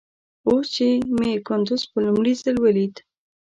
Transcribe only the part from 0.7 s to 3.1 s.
چې مې کندوز په لومړي ځل وليد.